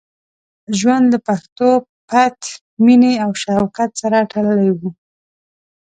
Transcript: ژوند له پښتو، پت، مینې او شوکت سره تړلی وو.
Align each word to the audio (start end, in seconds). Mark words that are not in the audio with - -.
ژوند 0.77 1.05
له 1.13 1.19
پښتو، 1.27 1.69
پت، 2.09 2.39
مینې 2.85 3.13
او 3.23 3.29
شوکت 3.41 3.91
سره 4.01 4.17
تړلی 4.31 4.71
وو. 4.79 4.89